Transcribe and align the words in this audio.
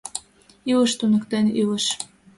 —Илыш 0.71 0.91
туныктен, 0.99 1.45
илыш. 1.61 1.85